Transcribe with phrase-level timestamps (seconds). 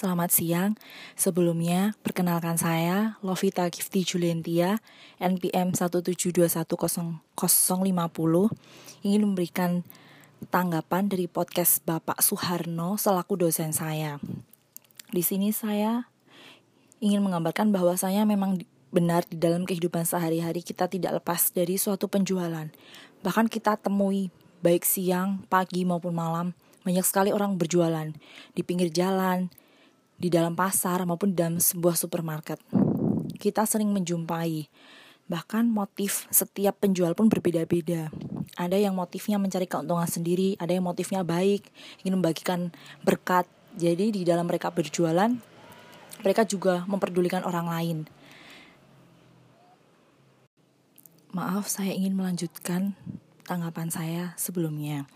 [0.00, 0.80] selamat siang.
[1.12, 4.80] Sebelumnya, perkenalkan saya Lovita Gifty Julientia,
[5.20, 7.36] NPM 1721050,
[9.04, 9.84] ingin memberikan
[10.48, 14.16] tanggapan dari podcast Bapak Suharno selaku dosen saya.
[15.12, 16.08] Di sini saya
[17.04, 22.08] ingin menggambarkan bahwa saya memang benar di dalam kehidupan sehari-hari kita tidak lepas dari suatu
[22.08, 22.72] penjualan.
[23.20, 24.32] Bahkan kita temui
[24.64, 26.56] baik siang, pagi maupun malam,
[26.88, 28.08] banyak sekali orang berjualan
[28.56, 29.52] di pinggir jalan,
[30.20, 32.60] di dalam pasar maupun dalam sebuah supermarket.
[33.40, 34.68] Kita sering menjumpai
[35.30, 38.12] bahkan motif setiap penjual pun berbeda-beda.
[38.58, 41.64] Ada yang motifnya mencari keuntungan sendiri, ada yang motifnya baik,
[42.04, 42.74] ingin membagikan
[43.06, 43.48] berkat.
[43.78, 45.30] Jadi di dalam mereka berjualan,
[46.20, 47.98] mereka juga memperdulikan orang lain.
[51.30, 52.98] Maaf, saya ingin melanjutkan
[53.46, 55.06] tanggapan saya sebelumnya.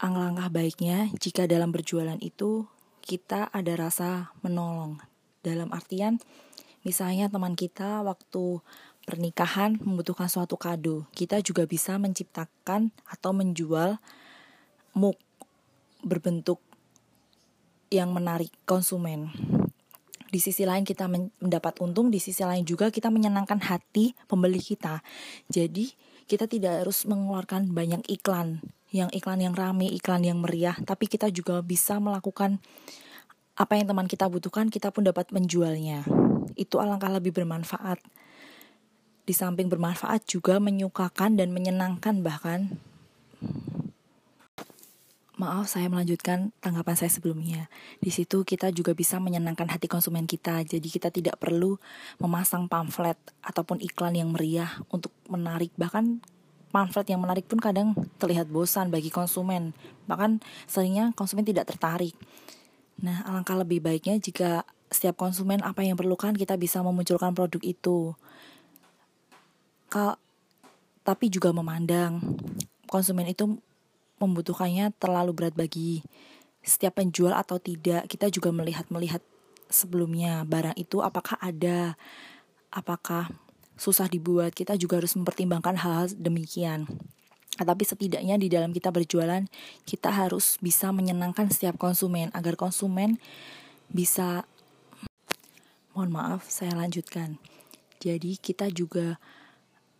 [0.00, 2.64] Alangkah baiknya jika dalam berjualan itu
[3.02, 5.02] kita ada rasa menolong.
[5.42, 6.22] Dalam artian,
[6.86, 8.62] misalnya teman kita waktu
[9.02, 13.98] pernikahan membutuhkan suatu kado, kita juga bisa menciptakan atau menjual
[14.94, 15.18] muk
[16.06, 16.62] berbentuk
[17.90, 19.34] yang menarik konsumen.
[20.32, 25.04] Di sisi lain kita mendapat untung, di sisi lain juga kita menyenangkan hati pembeli kita.
[25.52, 25.92] Jadi
[26.24, 31.32] kita tidak harus mengeluarkan banyak iklan yang iklan yang rame, iklan yang meriah, tapi kita
[31.32, 32.60] juga bisa melakukan
[33.56, 36.04] apa yang teman kita butuhkan, kita pun dapat menjualnya.
[36.56, 38.00] Itu alangkah lebih bermanfaat.
[39.24, 42.76] Di samping bermanfaat juga menyukakan dan menyenangkan bahkan.
[45.40, 47.66] Maaf, saya melanjutkan tanggapan saya sebelumnya.
[47.98, 50.60] Di situ kita juga bisa menyenangkan hati konsumen kita.
[50.62, 51.80] Jadi kita tidak perlu
[52.20, 55.72] memasang pamflet ataupun iklan yang meriah untuk menarik.
[55.74, 56.20] Bahkan
[56.72, 59.76] pamflet yang menarik pun kadang terlihat bosan bagi konsumen.
[60.08, 62.16] Bahkan seringnya konsumen tidak tertarik.
[63.04, 68.16] Nah, alangkah lebih baiknya jika setiap konsumen apa yang perlukan kita bisa memunculkan produk itu.
[69.92, 70.16] Kal
[71.02, 72.22] tapi juga memandang
[72.86, 73.58] konsumen itu
[74.22, 76.00] membutuhkannya terlalu berat bagi
[76.62, 78.06] setiap penjual atau tidak.
[78.06, 79.18] Kita juga melihat-melihat
[79.66, 81.98] sebelumnya barang itu apakah ada,
[82.70, 83.32] apakah
[83.82, 86.86] susah dibuat, kita juga harus mempertimbangkan hal-hal demikian.
[87.58, 89.42] Tapi setidaknya di dalam kita berjualan,
[89.82, 93.18] kita harus bisa menyenangkan setiap konsumen agar konsumen
[93.90, 94.46] bisa
[95.92, 97.36] Mohon maaf, saya lanjutkan.
[98.00, 99.20] Jadi kita juga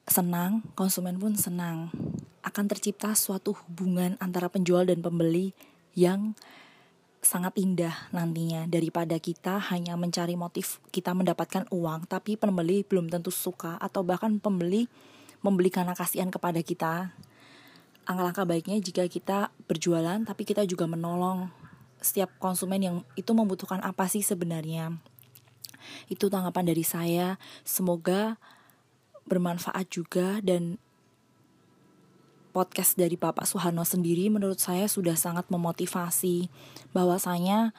[0.08, 1.92] senang, konsumen pun senang.
[2.40, 5.52] Akan tercipta suatu hubungan antara penjual dan pembeli
[5.92, 6.32] yang
[7.22, 13.30] sangat indah nantinya daripada kita hanya mencari motif kita mendapatkan uang tapi pembeli belum tentu
[13.30, 14.90] suka atau bahkan pembeli
[15.42, 17.14] membeli karena kasihan kepada kita.
[18.02, 21.50] Angka-angka baiknya jika kita berjualan tapi kita juga menolong
[22.02, 24.98] setiap konsumen yang itu membutuhkan apa sih sebenarnya.
[26.10, 27.38] Itu tanggapan dari saya.
[27.62, 28.38] Semoga
[29.26, 30.82] bermanfaat juga dan
[32.52, 36.52] podcast dari Bapak Soeharno sendiri menurut saya sudah sangat memotivasi
[36.92, 37.72] bahwasanya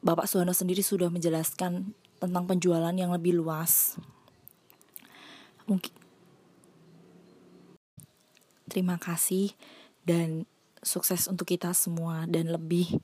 [0.00, 1.92] Bapak Soeharno sendiri sudah menjelaskan
[2.22, 3.98] tentang penjualan yang lebih luas.
[5.66, 6.04] Mungkin
[8.64, 9.52] Terima kasih
[10.02, 10.48] dan
[10.82, 12.98] sukses untuk kita semua dan lebih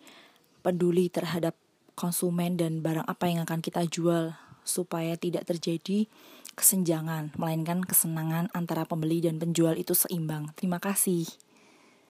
[0.66, 1.54] peduli terhadap
[1.94, 6.06] konsumen dan barang apa yang akan kita jual supaya tidak terjadi
[6.54, 10.52] kesenjangan, melainkan kesenangan antara pembeli dan penjual itu seimbang.
[10.58, 11.24] Terima kasih.